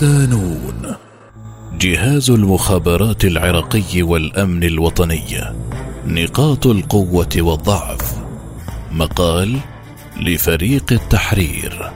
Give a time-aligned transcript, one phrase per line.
[0.00, 0.94] صدانون
[1.78, 5.54] جهاز المخابرات العراقي والأمن الوطني.
[6.06, 8.14] نقاط القوة والضعف.
[8.92, 9.56] مقال
[10.20, 11.90] لفريق التحرير.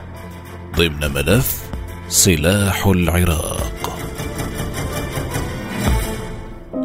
[0.77, 1.63] ضمن ملف
[2.09, 3.97] سلاح العراق.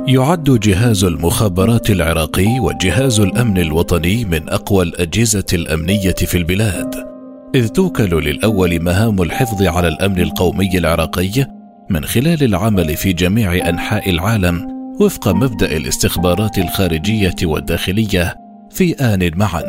[0.07, 7.10] يعد جهاز المخابرات العراقي وجهاز الأمن الوطني من أقوى الأجهزة الأمنية في البلاد.
[7.55, 11.47] إذ توكل للأول مهام الحفظ على الأمن القومي العراقي
[11.91, 14.67] من خلال العمل في جميع أنحاء العالم
[15.01, 18.37] وفق مبدأ الاستخبارات الخارجية والداخلية
[18.71, 19.63] في آن معا.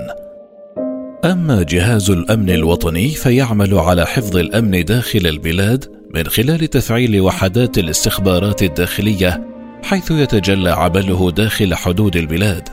[1.26, 8.64] أما جهاز الأمن الوطني فيعمل على حفظ الأمن داخل البلاد من خلال تفعيل وحدات الاستخبارات
[8.64, 9.48] الداخلية
[9.84, 12.70] حيث يتجلى عمله داخل حدود البلاد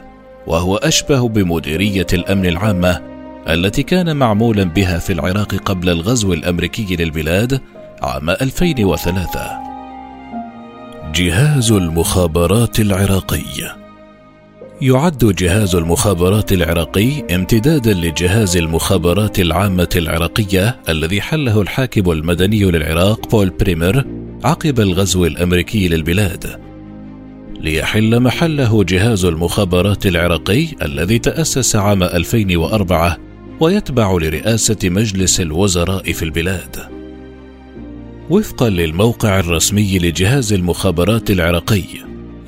[0.47, 3.17] وهو أشبه بمديرية الأمن العامة
[3.49, 7.61] التي كان معمولا بها في العراق قبل الغزو الأمريكي للبلاد
[8.03, 9.41] عام 2003
[11.15, 13.77] جهاز المخابرات العراقي.
[14.81, 23.51] يعد جهاز المخابرات العراقي امتدادا لجهاز المخابرات العامة العراقية الذي حله الحاكم المدني للعراق بول
[23.51, 24.05] بريمر
[24.45, 26.61] عقب الغزو الأمريكي للبلاد.
[27.61, 33.28] ليحل محله جهاز المخابرات العراقي الذي تأسس عام 2004
[33.61, 36.77] ويتبع لرئاسة مجلس الوزراء في البلاد.
[38.31, 41.83] وفقا للموقع الرسمي لجهاز المخابرات العراقي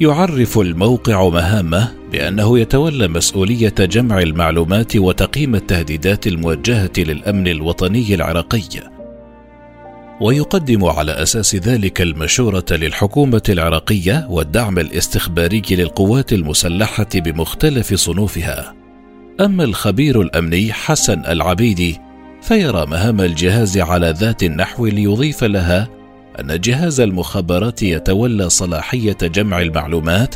[0.00, 8.90] يعرف الموقع مهامه بأنه يتولى مسؤولية جمع المعلومات وتقييم التهديدات الموجهة للأمن الوطني العراقي.
[10.20, 18.79] ويقدم على أساس ذلك المشورة للحكومة العراقية والدعم الاستخباري للقوات المسلحة بمختلف صنوفها.
[19.40, 22.00] أما الخبير الأمني حسن العبيدي
[22.42, 25.88] فيرى مهام الجهاز على ذات النحو ليضيف لها
[26.40, 30.34] أن جهاز المخابرات يتولى صلاحية جمع المعلومات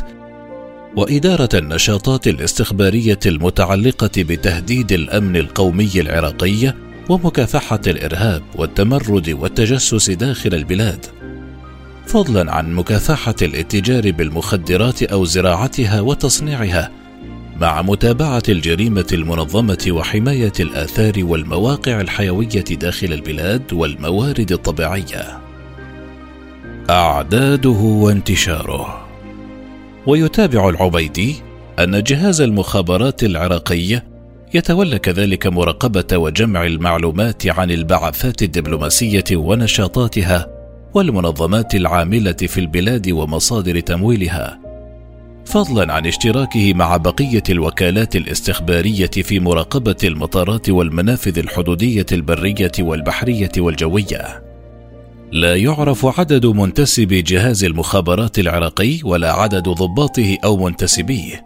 [0.97, 6.73] وإدارة النشاطات الاستخبارية المتعلقة بتهديد الأمن القومي العراقي
[7.09, 11.05] ومكافحة الإرهاب والتمرد والتجسس داخل البلاد.
[12.07, 17.04] فضلا عن مكافحة الاتجار بالمخدرات أو زراعتها وتصنيعها
[17.61, 25.39] مع متابعة الجريمة المنظمة وحماية الآثار والمواقع الحيوية داخل البلاد والموارد الطبيعية.
[26.89, 29.07] أعداده وانتشاره.
[30.07, 31.35] ويتابع العبيدي
[31.79, 34.01] أن جهاز المخابرات العراقي
[34.53, 40.47] يتولى كذلك مراقبة وجمع المعلومات عن البعثات الدبلوماسية ونشاطاتها
[40.93, 44.64] والمنظمات العاملة في البلاد ومصادر تمويلها.
[45.45, 54.43] فضلا عن اشتراكه مع بقية الوكالات الاستخبارية في مراقبة المطارات والمنافذ الحدودية البرية والبحرية والجوية.
[55.31, 61.45] لا يعرف عدد منتسبي جهاز المخابرات العراقي ولا عدد ضباطه أو منتسبيه.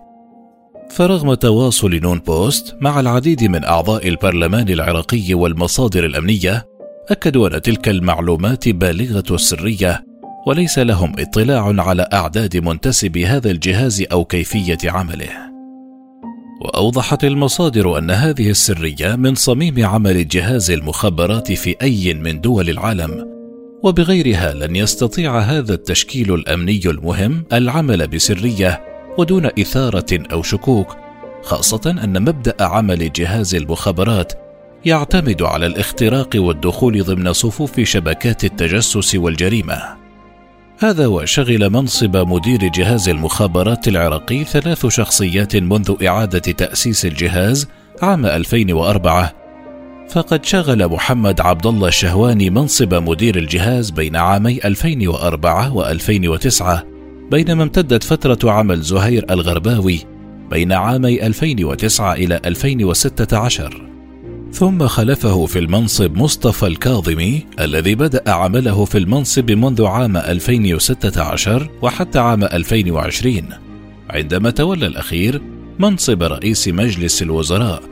[0.90, 6.66] فرغم تواصل نون بوست مع العديد من أعضاء البرلمان العراقي والمصادر الأمنية
[7.10, 10.09] أكدوا أن تلك المعلومات بالغة السرية
[10.48, 15.50] وليس لهم اطلاع على أعداد منتسبي هذا الجهاز أو كيفية عمله.
[16.62, 23.28] وأوضحت المصادر أن هذه السرية من صميم عمل جهاز المخابرات في أي من دول العالم
[23.84, 28.82] وبغيرها لن يستطيع هذا التشكيل الأمني المهم العمل بسرية
[29.18, 30.98] ودون إثارة أو شكوك
[31.44, 34.34] خاصة أن مبدأ عمل جهاز المخابرات
[34.86, 39.99] يعتمد على الاختراق والدخول ضمن صفوف شبكات التجسس والجريمة.
[40.82, 47.68] هذا وشغل منصب مدير جهاز المخابرات العراقي ثلاث شخصيات منذ إعادة تأسيس الجهاز
[48.02, 49.34] عام 2004
[50.10, 56.64] فقد شغل محمد عبد الله الشهواني منصب مدير الجهاز بين عامي 2004 و2009
[57.32, 60.00] بينما امتدت فترة عمل زهير الغرباوي
[60.50, 63.89] بين عامي 2009 إلى 2016
[64.54, 72.20] ثم خلفه في المنصب مصطفى الكاظمي الذي بدأ عمله في المنصب منذ عام 2016 وحتى
[72.20, 73.44] عام 2020
[74.10, 75.42] عندما تولى الأخير
[75.80, 77.84] منصب رئيس مجلس الوزراء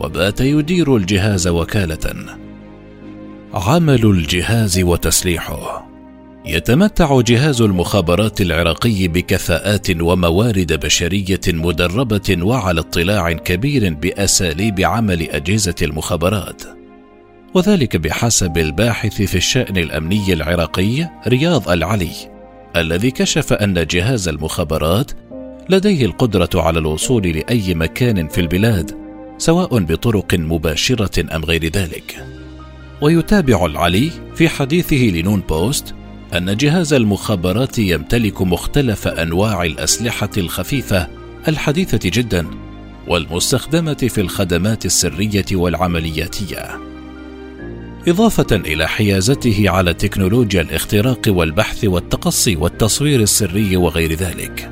[0.00, 2.36] وبات يدير الجهاز وكالة.
[3.54, 5.93] عمل الجهاز وتسليحه.
[6.46, 16.62] يتمتع جهاز المخابرات العراقي بكفاءات وموارد بشرية مدربة وعلى اطلاع كبير بأساليب عمل أجهزة المخابرات.
[17.54, 22.12] وذلك بحسب الباحث في الشأن الأمني العراقي رياض العلي
[22.76, 25.10] الذي كشف أن جهاز المخابرات
[25.70, 28.90] لديه القدرة على الوصول لأي مكان في البلاد
[29.38, 32.26] سواء بطرق مباشرة أم غير ذلك.
[33.02, 35.94] ويتابع العلي في حديثه لنون بوست
[36.34, 41.08] أن جهاز المخابرات يمتلك مختلف أنواع الأسلحة الخفيفة
[41.48, 42.46] الحديثة جدا
[43.08, 46.80] والمستخدمة في الخدمات السرية والعملياتية.
[48.08, 54.70] إضافة إلى حيازته على تكنولوجيا الاختراق والبحث والتقصي والتصوير السري وغير ذلك.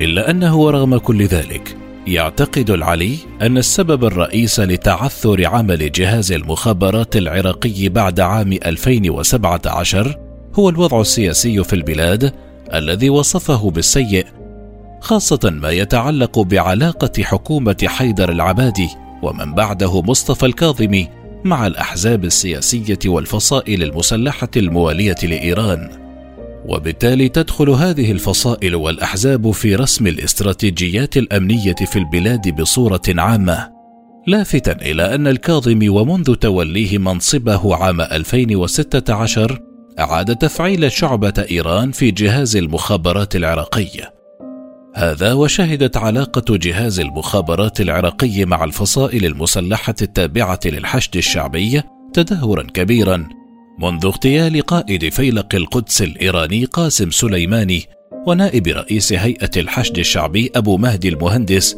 [0.00, 1.76] إلا أنه رغم كل ذلك
[2.06, 10.23] يعتقد العلي أن السبب الرئيس لتعثر عمل جهاز المخابرات العراقي بعد عام 2017
[10.54, 12.32] هو الوضع السياسي في البلاد
[12.74, 14.26] الذي وصفه بالسيء
[15.00, 18.88] خاصة ما يتعلق بعلاقة حكومة حيدر العبادي
[19.22, 21.08] ومن بعده مصطفى الكاظمي
[21.44, 25.90] مع الأحزاب السياسية والفصائل المسلحة الموالية لإيران.
[26.66, 33.72] وبالتالي تدخل هذه الفصائل والأحزاب في رسم الاستراتيجيات الأمنية في البلاد بصورة عامة.
[34.26, 42.56] لافتا إلى أن الكاظمي ومنذ توليه منصبه عام 2016 أعاد تفعيل شعبة إيران في جهاز
[42.56, 44.12] المخابرات العراقي.
[44.94, 51.82] هذا وشهدت علاقة جهاز المخابرات العراقي مع الفصائل المسلحة التابعة للحشد الشعبي
[52.12, 53.28] تدهورا كبيرا
[53.78, 57.82] منذ اغتيال قائد فيلق القدس الإيراني قاسم سليماني
[58.26, 61.76] ونائب رئيس هيئة الحشد الشعبي أبو مهدي المهندس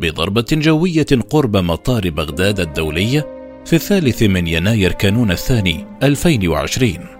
[0.00, 3.22] بضربة جوية قرب مطار بغداد الدولي
[3.64, 7.17] في الثالث من يناير كانون الثاني 2020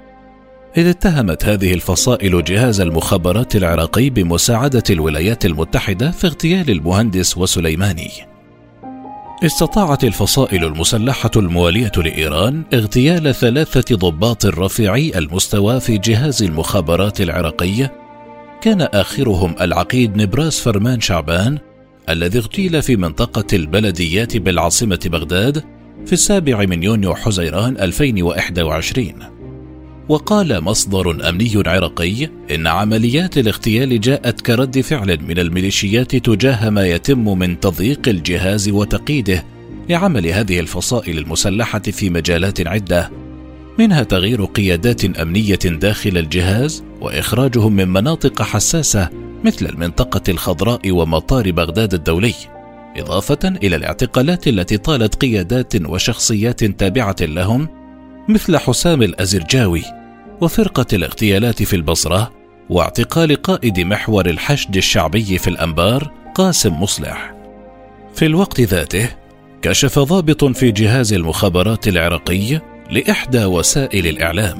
[0.78, 8.10] إذ اتهمت هذه الفصائل جهاز المخابرات العراقي بمساعدة الولايات المتحدة في اغتيال المهندس وسليماني.
[9.44, 17.90] استطاعت الفصائل المسلحة الموالية لإيران اغتيال ثلاثة ضباط رفيعي المستوى في جهاز المخابرات العراقي،
[18.60, 21.58] كان آخرهم العقيد نبراس فرمان شعبان
[22.08, 25.64] الذي اغتيل في منطقة البلديات بالعاصمة بغداد
[26.06, 29.37] في السابع من يونيو حزيران 2021
[30.08, 37.38] وقال مصدر أمني عراقي إن عمليات الاغتيال جاءت كرد فعل من الميليشيات تجاه ما يتم
[37.38, 39.44] من تضييق الجهاز وتقييده
[39.88, 43.10] لعمل هذه الفصائل المسلحة في مجالات عدة
[43.78, 49.08] منها تغيير قيادات أمنية داخل الجهاز وإخراجهم من مناطق حساسة
[49.44, 52.34] مثل المنطقة الخضراء ومطار بغداد الدولي
[52.96, 57.68] إضافة إلى الاعتقالات التي طالت قيادات وشخصيات تابعة لهم
[58.28, 59.82] مثل حسام الأزرجاوي
[60.40, 62.32] وفرقة الاغتيالات في البصرة
[62.70, 67.34] واعتقال قائد محور الحشد الشعبي في الأنبار قاسم مصلح.
[68.14, 69.08] في الوقت ذاته
[69.62, 74.58] كشف ضابط في جهاز المخابرات العراقي لإحدى وسائل الإعلام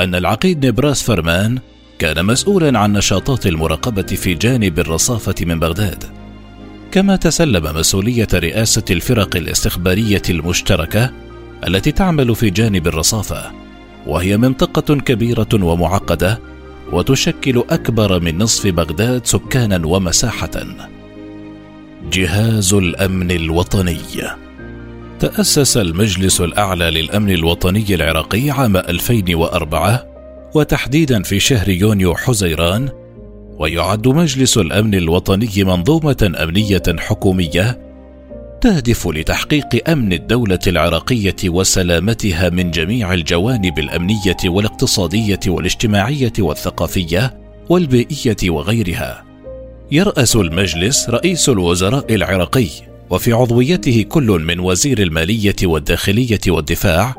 [0.00, 1.58] أن العقيد نبراس فرمان
[1.98, 6.04] كان مسؤولا عن نشاطات المراقبة في جانب الرصافة من بغداد.
[6.92, 11.10] كما تسلم مسؤولية رئاسة الفرق الاستخبارية المشتركة
[11.66, 13.67] التي تعمل في جانب الرصافة
[14.08, 16.40] وهي منطقة كبيرة ومعقدة
[16.92, 20.50] وتشكل أكبر من نصف بغداد سكانا ومساحة.
[22.12, 23.98] جهاز الأمن الوطني
[25.20, 30.06] تأسس المجلس الأعلى للأمن الوطني العراقي عام 2004
[30.54, 32.88] وتحديدا في شهر يونيو حزيران
[33.58, 37.87] ويعد مجلس الأمن الوطني منظومة أمنية حكومية
[38.60, 49.24] تهدف لتحقيق أمن الدولة العراقية وسلامتها من جميع الجوانب الأمنية والاقتصادية والاجتماعية والثقافية والبيئية وغيرها.
[49.92, 52.68] يرأس المجلس رئيس الوزراء العراقي
[53.10, 57.14] وفي عضويته كل من وزير المالية والداخلية والدفاع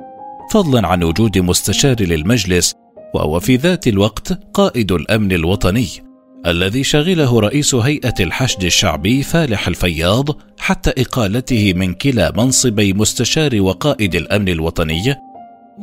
[0.52, 2.74] فضلا عن وجود مستشار للمجلس
[3.14, 6.09] وهو في ذات الوقت قائد الأمن الوطني.
[6.46, 10.30] الذي شغله رئيس هيئة الحشد الشعبي فالح الفياض
[10.60, 15.16] حتى إقالته من كلا منصبي مستشار وقائد الأمن الوطني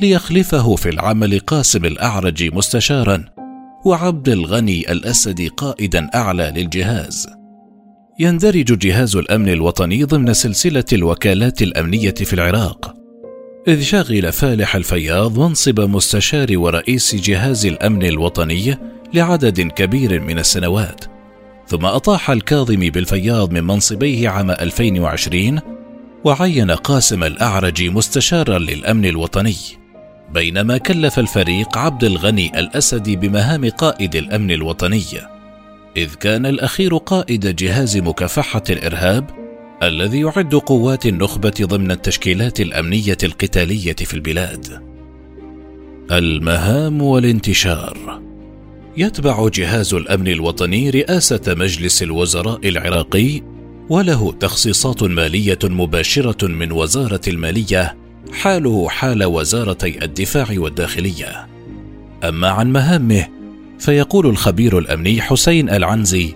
[0.01, 3.25] ليخلفه في العمل قاسم الأعرج مستشارا
[3.85, 7.29] وعبد الغني الأسدي قائدا أعلى للجهاز.
[8.19, 12.95] يندرج جهاز الأمن الوطني ضمن سلسلة الوكالات الأمنية في العراق.
[13.69, 18.77] إذ شغل فالح الفياض منصب مستشار ورئيس جهاز الأمن الوطني
[19.15, 21.05] لعدد كبير من السنوات.
[21.69, 25.61] ثم أطاح الكاظمي بالفياض من منصبيه عام 2020
[26.25, 29.57] وعين قاسم الأعرج مستشارا للأمن الوطني.
[30.35, 35.05] بينما كلف الفريق عبد الغني الأسدي بمهام قائد الأمن الوطني.
[35.97, 39.31] إذ كان الأخير قائد جهاز مكافحة الإرهاب
[39.83, 44.83] الذي يعد قوات النخبة ضمن التشكيلات الأمنية القتالية في البلاد.
[46.11, 48.26] المهام والانتشار.
[48.97, 53.43] يتبع جهاز الأمن الوطني رئاسة مجلس الوزراء العراقي
[53.89, 57.97] وله تخصيصات مالية مباشرة من وزارة المالية
[58.33, 61.47] حاله حال وزارتي الدفاع والداخلية.
[62.25, 63.27] أما عن مهامه
[63.79, 66.35] فيقول الخبير الأمني حسين العنزي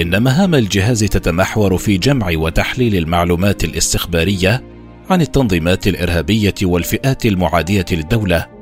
[0.00, 4.64] إن مهام الجهاز تتمحور في جمع وتحليل المعلومات الاستخبارية
[5.10, 8.59] عن التنظيمات الإرهابية والفئات المعادية للدولة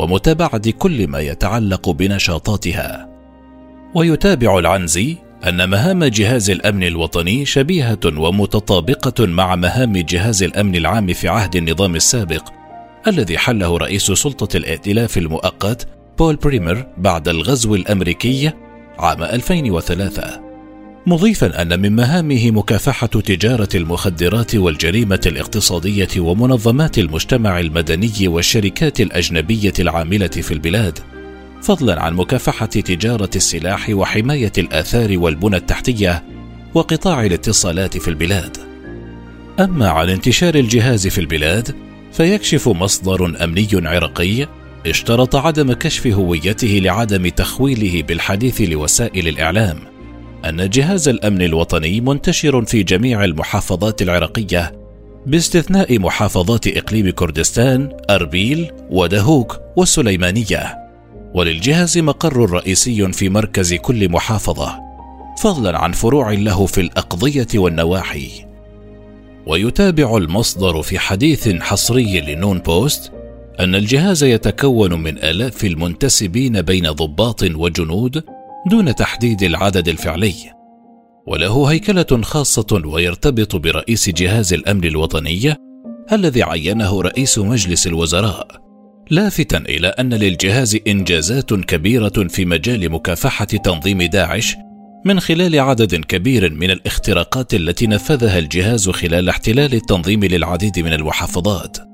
[0.00, 3.08] ومتابعة كل ما يتعلق بنشاطاتها.
[3.94, 5.16] ويتابع العنزي
[5.48, 11.94] أن مهام جهاز الأمن الوطني شبيهة ومتطابقة مع مهام جهاز الأمن العام في عهد النظام
[11.94, 12.48] السابق
[13.06, 15.86] الذي حله رئيس سلطة الائتلاف المؤقت
[16.18, 18.50] بول بريمر بعد الغزو الأمريكي
[18.98, 20.49] عام 2003
[21.06, 30.28] مضيفا أن من مهامه مكافحة تجارة المخدرات والجريمة الاقتصادية ومنظمات المجتمع المدني والشركات الأجنبية العاملة
[30.28, 30.98] في البلاد
[31.62, 36.24] فضلا عن مكافحة تجارة السلاح وحماية الآثار والبنى التحتية
[36.74, 38.56] وقطاع الاتصالات في البلاد.
[39.60, 41.76] أما عن انتشار الجهاز في البلاد
[42.12, 44.46] فيكشف مصدر أمني عراقي
[44.86, 49.99] اشترط عدم كشف هويته لعدم تخويله بالحديث لوسائل الإعلام.
[50.44, 54.72] أن جهاز الأمن الوطني منتشر في جميع المحافظات العراقية
[55.26, 60.76] باستثناء محافظات إقليم كردستان أربيل ودهوك والسليمانية.
[61.34, 64.80] وللجهاز مقر رئيسي في مركز كل محافظة
[65.38, 68.28] فضلا عن فروع له في الأقضية والنواحي.
[69.46, 73.12] ويتابع المصدر في حديث حصري لنون بوست
[73.60, 78.24] أن الجهاز يتكون من آلاف المنتسبين بين ضباط وجنود
[78.66, 80.34] دون تحديد العدد الفعلي.
[81.26, 85.54] وله هيكلة خاصة ويرتبط برئيس جهاز الأمن الوطني
[86.12, 88.46] الذي عينه رئيس مجلس الوزراء
[89.10, 94.56] لافتا إلى أن للجهاز إنجازات كبيرة في مجال مكافحة تنظيم داعش
[95.04, 101.89] من خلال عدد كبير من الاختراقات التي نفذها الجهاز خلال احتلال التنظيم للعديد من المحافظات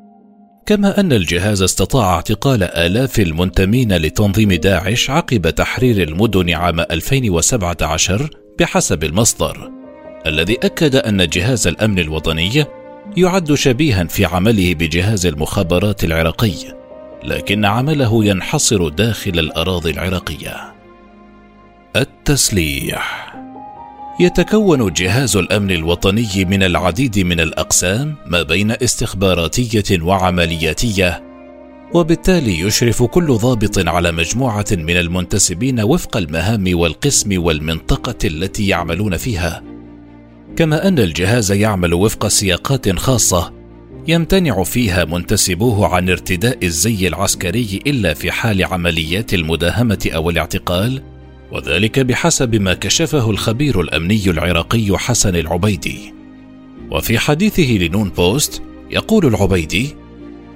[0.66, 9.04] كما أن الجهاز استطاع اعتقال آلاف المنتمين لتنظيم داعش عقب تحرير المدن عام 2017 بحسب
[9.04, 9.70] المصدر
[10.26, 12.64] الذي أكد أن جهاز الأمن الوطني
[13.16, 16.54] يعد شبيها في عمله بجهاز المخابرات العراقي
[17.24, 20.74] لكن عمله ينحصر داخل الأراضي العراقية.
[21.96, 23.36] التسليح
[24.20, 31.22] يتكون جهاز الأمن الوطني من العديد من الأقسام ما بين استخباراتية وعملياتية
[31.94, 39.62] وبالتالي يشرف كل ضابط على مجموعة من المنتسبين وفق المهام والقسم والمنطقة التي يعملون فيها.
[40.56, 43.52] كما أن الجهاز يعمل وفق سياقات خاصة
[44.08, 51.02] يمتنع فيها منتسبوه عن ارتداء الزي العسكري إلا في حال عمليات المداهمة أو الاعتقال
[51.52, 56.14] وذلك بحسب ما كشفه الخبير الأمني العراقي حسن العبيدي.
[56.90, 59.96] وفي حديثه لنون بوست يقول العبيدي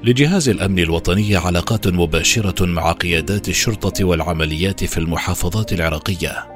[0.04, 6.46] لجهاز الأمن الوطني علاقات مباشرة مع قيادات الشرطة والعمليات في المحافظات العراقية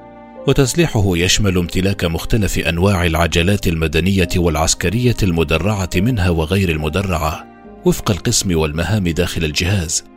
[0.47, 7.47] وتسليحه يشمل امتلاك مختلف أنواع العجلات المدنية والعسكرية المدرعة منها وغير المدرعة
[7.85, 10.14] وفق القسم والمهام داخل الجهاز.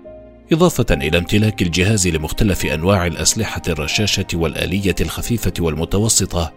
[0.52, 6.54] إضافة إلى امتلاك الجهاز لمختلف أنواع الأسلحة الرشاشة والآلية الخفيفة والمتوسطة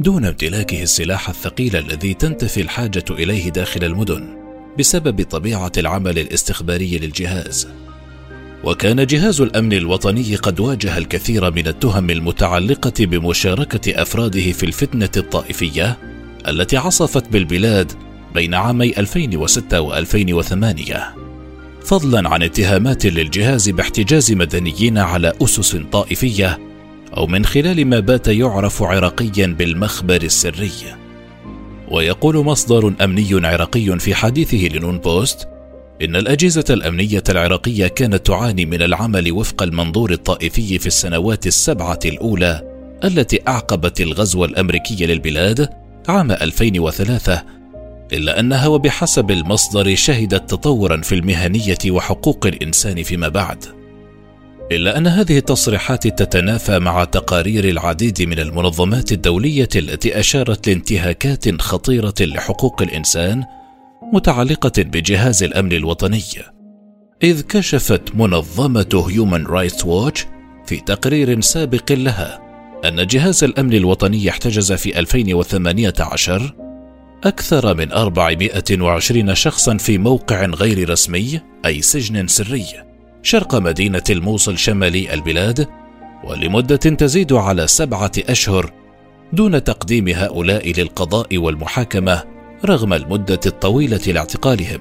[0.00, 4.36] دون امتلاكه السلاح الثقيل الذي تنتفي الحاجة إليه داخل المدن
[4.78, 7.68] بسبب طبيعة العمل الاستخباري للجهاز.
[8.64, 15.98] وكان جهاز الأمن الوطني قد واجه الكثير من التهم المتعلقة بمشاركة أفراده في الفتنة الطائفية
[16.48, 17.92] التي عصفت بالبلاد
[18.34, 21.19] بين عامي 2006 و2008
[21.84, 26.58] فضلا عن اتهامات للجهاز باحتجاز مدنيين على أسس طائفية
[27.16, 30.70] أو من خلال ما بات يعرف عراقيا بالمخبر السري.
[31.90, 35.48] ويقول مصدر أمني عراقي في حديثه لنون بوست
[36.02, 42.62] إن الأجهزة الأمنية العراقية كانت تعاني من العمل وفق المنظور الطائفي في السنوات السبعة الأولى
[43.04, 45.68] التي أعقبت الغزو الأمريكي للبلاد
[46.08, 47.59] عام 2003
[48.12, 53.64] إلا أنها وبحسب المصدر شهدت تطورا في المهنية وحقوق الإنسان فيما بعد.
[54.72, 62.14] إلا أن هذه التصريحات تتنافى مع تقارير العديد من المنظمات الدولية التي أشارت لانتهاكات خطيرة
[62.20, 63.44] لحقوق الإنسان
[64.12, 66.22] متعلقة بجهاز الأمن الوطني.
[67.22, 70.26] إذ كشفت منظمة هيومن رايتس ووتش
[70.66, 72.40] في تقرير سابق لها
[72.84, 76.59] أن جهاز الأمن الوطني احتجز في 2018
[77.24, 82.66] أكثر من 420 شخصا في موقع غير رسمي أي سجن سري
[83.22, 85.68] شرق مدينة الموصل شمالي البلاد
[86.24, 88.72] ولمدة تزيد على سبعة أشهر
[89.32, 92.22] دون تقديم هؤلاء للقضاء والمحاكمة
[92.64, 94.80] رغم المدة الطويلة لاعتقالهم.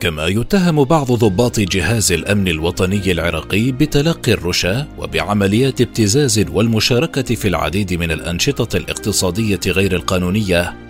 [0.00, 7.94] كما يتهم بعض ضباط جهاز الأمن الوطني العراقي بتلقي الرشا وبعمليات ابتزاز والمشاركة في العديد
[7.94, 10.87] من الأنشطة الاقتصادية غير القانونية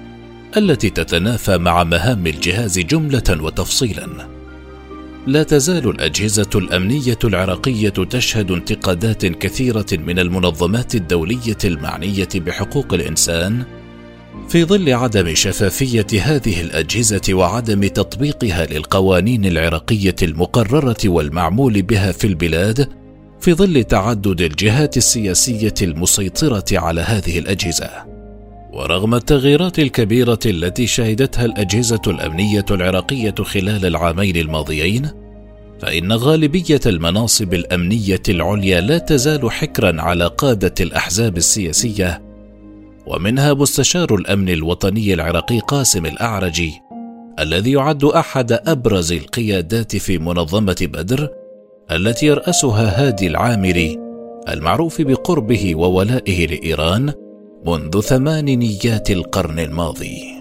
[0.56, 4.28] التي تتنافى مع مهام الجهاز جملة وتفصيلا.
[5.26, 13.64] لا تزال الأجهزة الأمنية العراقية تشهد انتقادات كثيرة من المنظمات الدولية المعنية بحقوق الإنسان
[14.48, 22.88] في ظل عدم شفافية هذه الأجهزة وعدم تطبيقها للقوانين العراقية المقررة والمعمول بها في البلاد
[23.40, 28.17] في ظل تعدد الجهات السياسية المسيطرة على هذه الأجهزة.
[28.72, 35.10] ورغم التغييرات الكبيرة التي شهدتها الأجهزة الأمنية العراقية خلال العامين الماضيين
[35.80, 42.22] فإن غالبية المناصب الأمنية العليا لا تزال حكرا على قادة الأحزاب السياسية
[43.06, 46.72] ومنها مستشار الأمن الوطني العراقي قاسم الاعرجي
[47.38, 51.28] الذي يعد أحد أبرز القيادات في منظمة بدر
[51.90, 53.98] التي يرأسها هادي العامري
[54.48, 57.12] المعروف بقربه وولائه لإيران
[57.66, 60.37] منذ ثمانينيات القرن الماضي.